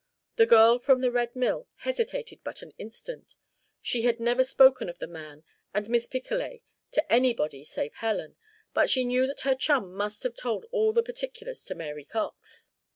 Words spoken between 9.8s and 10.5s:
must have